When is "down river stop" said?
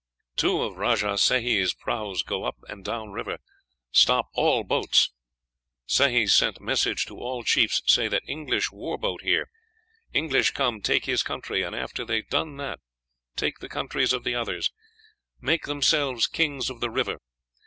2.83-4.29